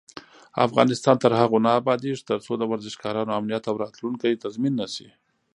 افغانستان 0.67 1.15
تر 1.23 1.31
هغو 1.41 1.57
نه 1.65 1.71
ابادیږي، 1.79 2.27
ترڅو 2.29 2.51
د 2.57 2.63
ورزشکارانو 2.71 3.35
امنیت 3.39 3.63
او 3.69 3.75
راتلونکی 3.83 4.39
تضمین 4.43 4.73
نشي. 4.81 5.09